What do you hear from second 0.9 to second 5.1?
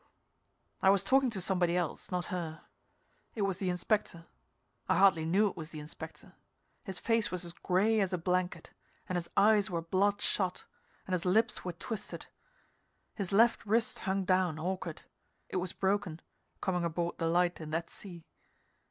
talking to somebody else not her. It was the Inspector. I